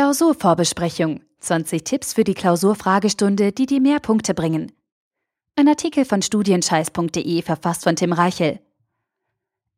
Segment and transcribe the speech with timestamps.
[0.00, 1.20] Klausurvorbesprechung.
[1.40, 4.72] 20 Tipps für die Klausurfragestunde, die dir mehr Punkte bringen.
[5.56, 8.60] Ein Artikel von studienscheiß.de verfasst von Tim Reichel.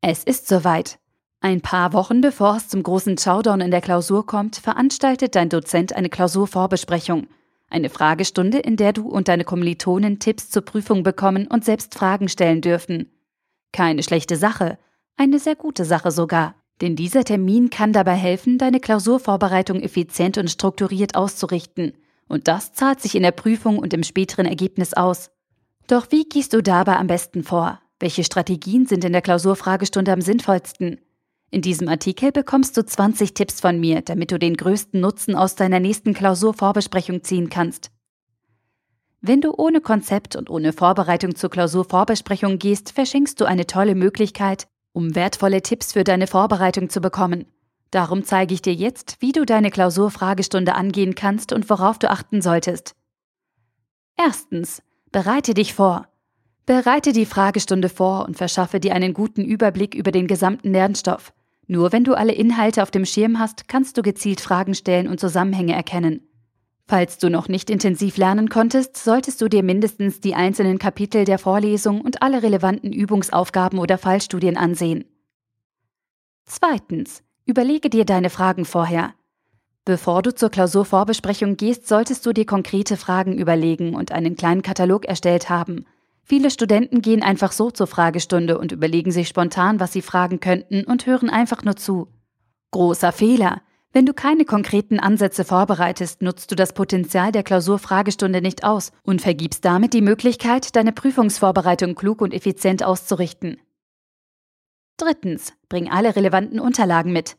[0.01, 1.01] Es ist soweit.
[1.41, 5.93] Ein paar Wochen bevor es zum großen Showdown in der Klausur kommt, veranstaltet dein Dozent
[5.93, 7.27] eine Klausurvorbesprechung.
[7.69, 12.29] Eine Fragestunde, in der du und deine Kommilitonen Tipps zur Prüfung bekommen und selbst Fragen
[12.29, 13.11] stellen dürfen.
[13.73, 14.79] Keine schlechte Sache,
[15.17, 16.55] eine sehr gute Sache sogar.
[16.83, 21.93] Denn dieser Termin kann dabei helfen, deine Klausurvorbereitung effizient und strukturiert auszurichten.
[22.27, 25.31] Und das zahlt sich in der Prüfung und im späteren Ergebnis aus.
[25.87, 27.81] Doch wie gehst du dabei am besten vor?
[28.01, 30.99] Welche Strategien sind in der Klausurfragestunde am sinnvollsten?
[31.53, 35.55] In diesem Artikel bekommst du 20 Tipps von mir, damit du den größten Nutzen aus
[35.55, 37.93] deiner nächsten Klausurvorbesprechung ziehen kannst.
[39.21, 44.67] Wenn du ohne Konzept und ohne Vorbereitung zur Klausurvorbesprechung gehst, verschenkst du eine tolle Möglichkeit,
[44.93, 47.47] um wertvolle Tipps für deine Vorbereitung zu bekommen.
[47.91, 52.41] Darum zeige ich dir jetzt, wie du deine Klausurfragestunde angehen kannst und worauf du achten
[52.41, 52.95] solltest.
[54.17, 56.09] Erstens, bereite dich vor.
[56.65, 61.33] Bereite die Fragestunde vor und verschaffe dir einen guten Überblick über den gesamten Lernstoff.
[61.67, 65.21] Nur wenn du alle Inhalte auf dem Schirm hast, kannst du gezielt Fragen stellen und
[65.21, 66.27] Zusammenhänge erkennen.
[66.89, 71.39] Falls du noch nicht intensiv lernen konntest, solltest du dir mindestens die einzelnen Kapitel der
[71.39, 75.05] Vorlesung und alle relevanten Übungsaufgaben oder Fallstudien ansehen.
[76.45, 77.23] Zweitens.
[77.45, 79.15] Überlege dir deine Fragen vorher.
[79.85, 85.07] Bevor du zur Klausurvorbesprechung gehst, solltest du dir konkrete Fragen überlegen und einen kleinen Katalog
[85.07, 85.87] erstellt haben.
[86.23, 90.85] Viele Studenten gehen einfach so zur Fragestunde und überlegen sich spontan, was sie fragen könnten
[90.85, 92.07] und hören einfach nur zu.
[92.71, 93.61] Großer Fehler.
[93.95, 99.21] Wenn du keine konkreten Ansätze vorbereitest, nutzt du das Potenzial der Klausurfragestunde nicht aus und
[99.21, 103.61] vergibst damit die Möglichkeit, deine Prüfungsvorbereitung klug und effizient auszurichten.
[104.97, 107.37] Drittens, bring alle relevanten Unterlagen mit.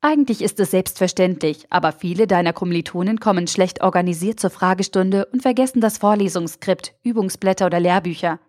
[0.00, 5.80] Eigentlich ist es selbstverständlich, aber viele deiner Kommilitonen kommen schlecht organisiert zur Fragestunde und vergessen
[5.80, 8.40] das Vorlesungsskript, Übungsblätter oder Lehrbücher.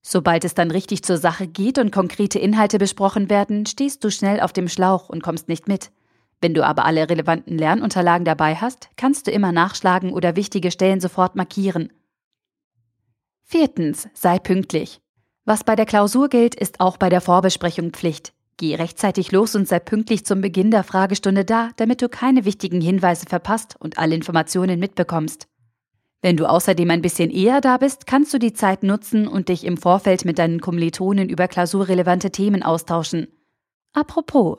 [0.00, 4.40] Sobald es dann richtig zur Sache geht und konkrete Inhalte besprochen werden, stehst du schnell
[4.40, 5.90] auf dem Schlauch und kommst nicht mit.
[6.40, 11.00] Wenn du aber alle relevanten Lernunterlagen dabei hast, kannst du immer nachschlagen oder wichtige Stellen
[11.00, 11.92] sofort markieren.
[13.42, 15.00] Viertens, sei pünktlich.
[15.44, 18.34] Was bei der Klausur gilt, ist auch bei der Vorbesprechung Pflicht.
[18.58, 22.80] Geh rechtzeitig los und sei pünktlich zum Beginn der Fragestunde da, damit du keine wichtigen
[22.80, 25.48] Hinweise verpasst und alle Informationen mitbekommst.
[26.20, 29.64] Wenn du außerdem ein bisschen eher da bist, kannst du die Zeit nutzen und dich
[29.64, 33.28] im Vorfeld mit deinen Kommilitonen über klausurrelevante Themen austauschen.
[33.92, 34.58] Apropos.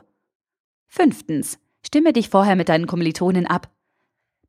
[0.87, 1.59] Fünftens.
[1.85, 3.69] Stimme dich vorher mit deinen Kommilitonen ab.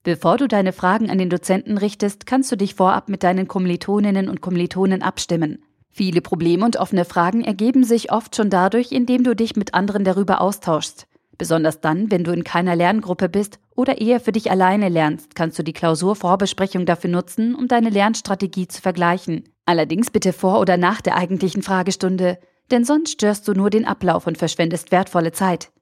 [0.03, 4.29] Bevor du deine Fragen an den Dozenten richtest, kannst du dich vorab mit deinen Kommilitoninnen
[4.29, 5.63] und Kommilitonen abstimmen.
[5.91, 10.05] Viele Probleme und offene Fragen ergeben sich oft schon dadurch, indem du dich mit anderen
[10.05, 11.07] darüber austauschst.
[11.37, 15.59] Besonders dann, wenn du in keiner Lerngruppe bist oder eher für dich alleine lernst, kannst
[15.59, 19.45] du die Klausurvorbesprechung dafür nutzen, um deine Lernstrategie zu vergleichen.
[19.65, 22.39] Allerdings bitte vor oder nach der eigentlichen Fragestunde,
[22.71, 25.73] denn sonst störst du nur den Ablauf und verschwendest wertvolle Zeit.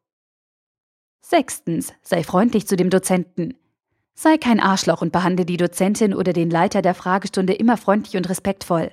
[1.20, 3.54] Sechstens, sei freundlich zu dem Dozenten.
[4.14, 8.28] Sei kein Arschloch und behandle die Dozentin oder den Leiter der Fragestunde immer freundlich und
[8.28, 8.90] respektvoll.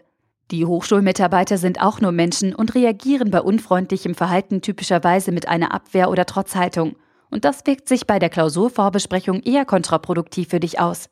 [0.51, 6.11] Die Hochschulmitarbeiter sind auch nur Menschen und reagieren bei unfreundlichem Verhalten typischerweise mit einer Abwehr-
[6.11, 6.95] oder Trotzhaltung.
[7.31, 11.09] Und das wirkt sich bei der Klausurvorbesprechung eher kontraproduktiv für dich aus.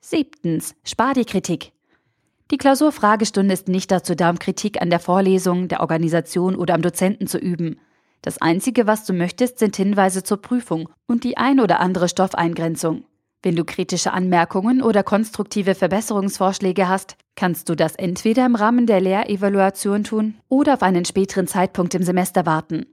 [0.00, 1.72] Siebtens, spar die Kritik.
[2.50, 6.82] Die Klausurfragestunde ist nicht dazu da, um Kritik an der Vorlesung, der Organisation oder am
[6.82, 7.80] Dozenten zu üben.
[8.24, 13.04] Das Einzige, was du möchtest, sind Hinweise zur Prüfung und die ein oder andere Stoffeingrenzung.
[13.42, 19.02] Wenn du kritische Anmerkungen oder konstruktive Verbesserungsvorschläge hast, kannst du das entweder im Rahmen der
[19.02, 22.86] Lehrevaluation tun oder auf einen späteren Zeitpunkt im Semester warten.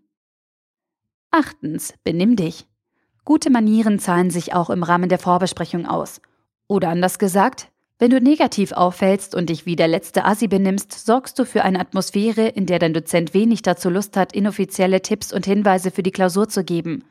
[1.31, 2.67] Achtens, benimm dich.
[3.23, 6.19] Gute Manieren zahlen sich auch im Rahmen der Vorbesprechung aus.
[6.67, 7.70] Oder anders gesagt,
[8.01, 11.79] wenn du negativ auffällst und dich wie der letzte Assi benimmst, sorgst du für eine
[11.79, 16.09] Atmosphäre, in der dein Dozent wenig dazu Lust hat, inoffizielle Tipps und Hinweise für die
[16.09, 17.03] Klausur zu geben.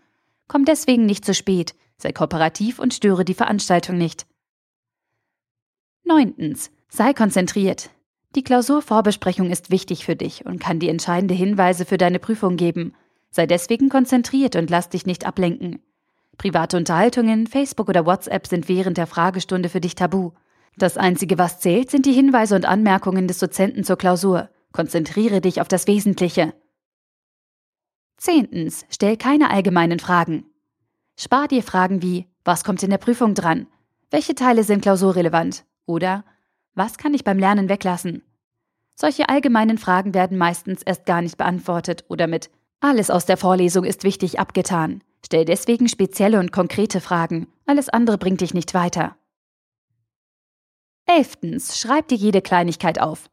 [0.48, 4.26] Komm deswegen nicht zu spät, sei kooperativ und störe die Veranstaltung nicht.
[6.02, 6.72] Neuntens.
[6.88, 7.90] Sei konzentriert.
[8.34, 12.94] Die Klausurvorbesprechung ist wichtig für dich und kann dir entscheidende Hinweise für deine Prüfung geben.
[13.30, 15.78] Sei deswegen konzentriert und lass dich nicht ablenken.
[16.36, 20.32] Private Unterhaltungen, Facebook oder WhatsApp sind während der Fragestunde für dich tabu.
[20.76, 24.50] Das Einzige, was zählt, sind die Hinweise und Anmerkungen des Dozenten zur Klausur.
[24.72, 26.54] Konzentriere dich auf das Wesentliche.
[28.16, 28.86] Zehntens.
[28.90, 30.44] Stell keine allgemeinen Fragen.
[31.16, 33.66] Spar dir Fragen wie, was kommt in der Prüfung dran?
[34.10, 35.64] Welche Teile sind klausurrelevant?
[35.86, 36.24] Oder,
[36.74, 38.22] was kann ich beim Lernen weglassen?
[38.94, 42.50] Solche allgemeinen Fragen werden meistens erst gar nicht beantwortet oder mit,
[42.80, 45.02] alles aus der Vorlesung ist wichtig abgetan.
[45.24, 47.46] Stell deswegen spezielle und konkrete Fragen.
[47.66, 49.16] Alles andere bringt dich nicht weiter.
[51.06, 53.28] Elftens, schreib dir jede Kleinigkeit auf.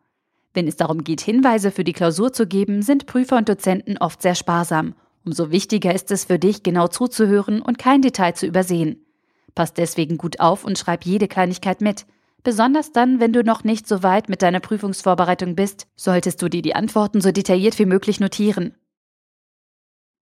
[0.53, 4.21] Wenn es darum geht, Hinweise für die Klausur zu geben, sind Prüfer und Dozenten oft
[4.21, 4.95] sehr sparsam.
[5.23, 9.05] Umso wichtiger ist es für dich, genau zuzuhören und kein Detail zu übersehen.
[9.53, 12.05] Pass deswegen gut auf und schreib jede Kleinigkeit mit.
[12.43, 16.61] Besonders dann, wenn du noch nicht so weit mit deiner Prüfungsvorbereitung bist, solltest du dir
[16.61, 18.73] die Antworten so detailliert wie möglich notieren.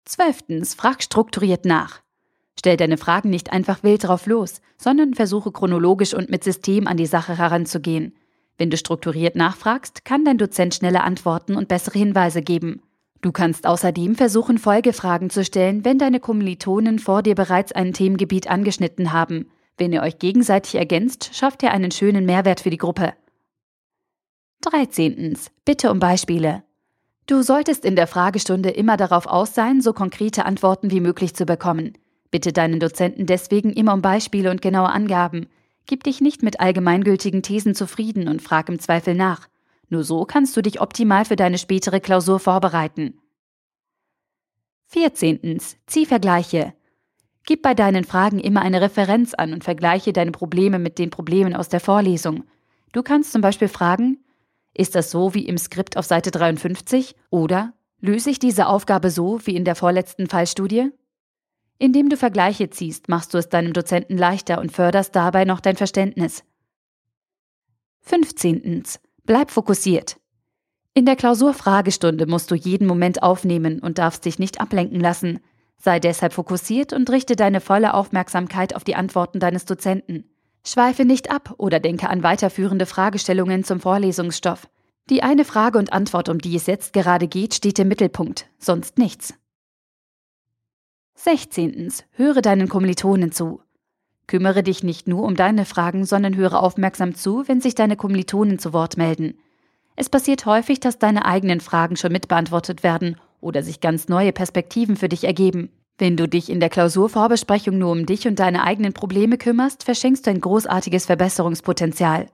[0.06, 2.01] Zwölftens, frag strukturiert nach.
[2.58, 6.98] Stell deine Fragen nicht einfach wild drauf los, sondern versuche chronologisch und mit System an
[6.98, 8.14] die Sache heranzugehen.
[8.58, 12.82] Wenn du strukturiert nachfragst, kann dein Dozent schneller antworten und bessere Hinweise geben.
[13.22, 18.50] Du kannst außerdem versuchen, Folgefragen zu stellen, wenn deine Kommilitonen vor dir bereits ein Themengebiet
[18.50, 19.50] angeschnitten haben.
[19.78, 23.14] Wenn ihr euch gegenseitig ergänzt, schafft ihr einen schönen Mehrwert für die Gruppe.
[24.62, 25.38] 13.
[25.66, 26.64] Bitte um Beispiele.
[27.26, 31.46] Du solltest in der Fragestunde immer darauf aus sein, so konkrete Antworten wie möglich zu
[31.46, 31.94] bekommen.
[32.32, 35.48] Bitte deinen Dozenten deswegen immer um Beispiele und genaue Angaben.
[35.86, 39.48] Gib dich nicht mit allgemeingültigen Thesen zufrieden und frag im Zweifel nach.
[39.90, 43.20] Nur so kannst du dich optimal für deine spätere Klausur vorbereiten.
[44.88, 45.60] 14.
[45.88, 46.74] Zieh Vergleiche.
[47.46, 51.56] Gib bei deinen Fragen immer eine Referenz an und vergleiche deine Probleme mit den Problemen
[51.56, 52.46] aus der Vorlesung.
[52.94, 54.20] Du kannst zum Beispiel fragen,
[54.74, 59.40] ist das so wie im Skript auf Seite 53 oder löse ich diese Aufgabe so
[59.46, 60.92] wie in der vorletzten Fallstudie?
[61.82, 65.76] Indem du Vergleiche ziehst, machst du es deinem Dozenten leichter und förderst dabei noch dein
[65.76, 66.44] Verständnis.
[68.02, 68.84] 15.
[69.24, 70.18] Bleib fokussiert.
[70.94, 75.40] In der Klausurfragestunde musst du jeden Moment aufnehmen und darfst dich nicht ablenken lassen.
[75.80, 80.26] Sei deshalb fokussiert und richte deine volle Aufmerksamkeit auf die Antworten deines Dozenten.
[80.64, 84.68] Schweife nicht ab oder denke an weiterführende Fragestellungen zum Vorlesungsstoff.
[85.10, 89.00] Die eine Frage und Antwort, um die es jetzt gerade geht, steht im Mittelpunkt, sonst
[89.00, 89.34] nichts.
[91.16, 91.94] 16.
[92.12, 93.62] Höre deinen Kommilitonen zu.
[94.28, 98.60] Kümmere dich nicht nur um deine Fragen, sondern höre aufmerksam zu, wenn sich deine Kommilitonen
[98.60, 99.38] zu Wort melden.
[99.96, 104.96] Es passiert häufig, dass deine eigenen Fragen schon mitbeantwortet werden oder sich ganz neue Perspektiven
[104.96, 105.70] für dich ergeben.
[105.98, 110.26] Wenn du dich in der Klausurvorbesprechung nur um dich und deine eigenen Probleme kümmerst, verschenkst
[110.26, 112.28] du ein großartiges Verbesserungspotenzial.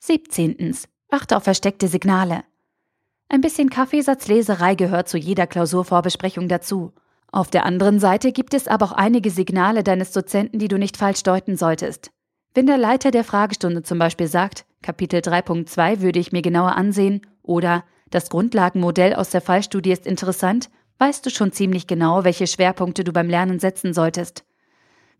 [0.00, 0.76] 17.
[1.08, 2.44] Achte auf versteckte Signale.
[3.28, 6.92] Ein bisschen Kaffeesatzleserei gehört zu jeder Klausurvorbesprechung dazu.
[7.32, 10.96] Auf der anderen Seite gibt es aber auch einige Signale deines Dozenten, die du nicht
[10.96, 12.10] falsch deuten solltest.
[12.54, 17.20] Wenn der Leiter der Fragestunde zum Beispiel sagt, Kapitel 3.2 würde ich mir genauer ansehen
[17.42, 23.04] oder das Grundlagenmodell aus der Fallstudie ist interessant, weißt du schon ziemlich genau, welche Schwerpunkte
[23.04, 24.44] du beim Lernen setzen solltest.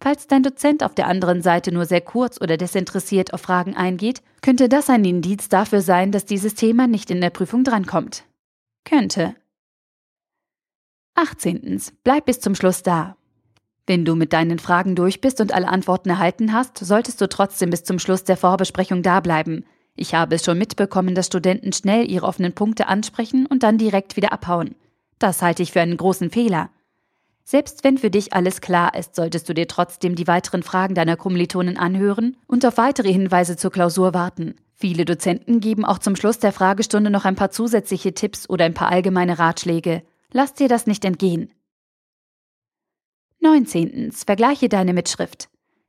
[0.00, 4.22] Falls dein Dozent auf der anderen Seite nur sehr kurz oder desinteressiert auf Fragen eingeht,
[4.42, 8.24] könnte das ein Indiz dafür sein, dass dieses Thema nicht in der Prüfung drankommt.
[8.84, 9.34] Könnte,
[11.16, 11.80] 18.
[12.04, 13.16] Bleib bis zum Schluss da.
[13.86, 17.70] Wenn du mit deinen Fragen durch bist und alle Antworten erhalten hast, solltest du trotzdem
[17.70, 19.64] bis zum Schluss der Vorbesprechung da bleiben.
[19.94, 24.16] Ich habe es schon mitbekommen, dass Studenten schnell ihre offenen Punkte ansprechen und dann direkt
[24.16, 24.74] wieder abhauen.
[25.18, 26.68] Das halte ich für einen großen Fehler.
[27.44, 31.16] Selbst wenn für dich alles klar ist, solltest du dir trotzdem die weiteren Fragen deiner
[31.16, 34.56] Kommilitonen anhören und auf weitere Hinweise zur Klausur warten.
[34.74, 38.74] Viele Dozenten geben auch zum Schluss der Fragestunde noch ein paar zusätzliche Tipps oder ein
[38.74, 40.02] paar allgemeine Ratschläge.
[40.36, 41.50] Lass dir das nicht entgehen.
[43.40, 44.12] 19.
[44.12, 45.48] Vergleiche deine Mitschrift.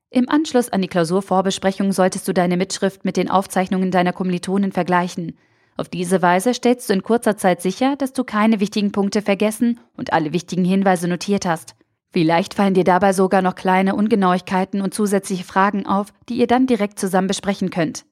[0.09, 5.37] Im Anschluss an die Klausurvorbesprechung solltest du deine Mitschrift mit den Aufzeichnungen deiner Kommilitonen vergleichen.
[5.75, 9.81] Auf diese Weise stellst du in kurzer Zeit sicher, dass du keine wichtigen Punkte vergessen
[9.97, 11.75] und alle wichtigen Hinweise notiert hast.
[12.13, 16.67] Vielleicht fallen dir dabei sogar noch kleine Ungenauigkeiten und zusätzliche Fragen auf, die ihr dann
[16.67, 18.05] direkt zusammen besprechen könnt.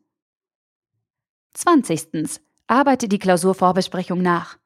[1.53, 2.41] 20.
[2.67, 4.57] Arbeite die Klausurvorbesprechung nach.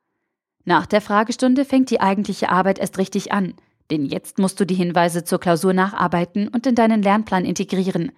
[0.69, 3.55] Nach der Fragestunde fängt die eigentliche Arbeit erst richtig an,
[3.89, 8.11] denn jetzt musst du die Hinweise zur Klausur nacharbeiten und in deinen Lernplan integrieren.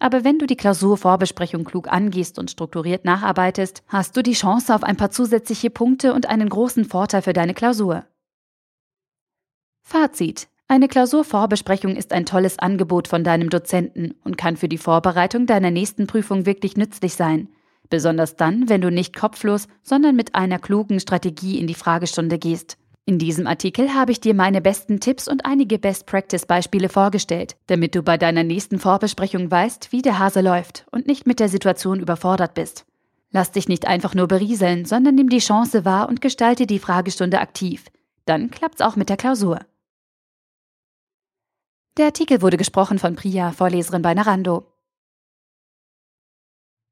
[0.00, 4.82] Aber wenn du die Klausurvorbesprechung klug angehst und strukturiert nacharbeitest, hast du die Chance auf
[4.82, 8.04] ein paar zusätzliche Punkte und einen großen Vorteil für deine Klausur.
[9.82, 10.48] Fazit.
[10.66, 15.70] Eine Klausurvorbesprechung ist ein tolles Angebot von deinem Dozenten und kann für die Vorbereitung deiner
[15.70, 17.48] nächsten Prüfung wirklich nützlich sein.
[17.88, 22.78] Besonders dann, wenn du nicht kopflos, sondern mit einer klugen Strategie in die Fragestunde gehst.
[23.08, 28.02] In diesem Artikel habe ich dir meine besten Tipps und einige Best-Practice-Beispiele vorgestellt, damit du
[28.02, 32.54] bei deiner nächsten Vorbesprechung weißt, wie der Hase läuft und nicht mit der Situation überfordert
[32.54, 32.84] bist.
[33.30, 37.40] Lass dich nicht einfach nur berieseln, sondern nimm die Chance wahr und gestalte die Fragestunde
[37.40, 37.84] aktiv.
[38.24, 39.60] Dann klappt's auch mit der Klausur.
[41.96, 44.66] Der Artikel wurde gesprochen von Priya, Vorleserin bei Narando.